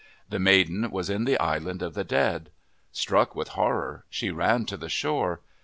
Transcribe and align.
The 0.29 0.39
maiden 0.39 0.89
was 0.89 1.11
in 1.11 1.25
the 1.25 1.39
island 1.39 1.83
of 1.83 1.93
the 1.93 2.03
dead. 2.03 2.49
Struck 2.91 3.35
with 3.35 3.49
horror, 3.49 4.03
she 4.09 4.31
ran 4.31 4.65
to 4.65 4.75
the 4.75 4.89
shore. 4.89 5.41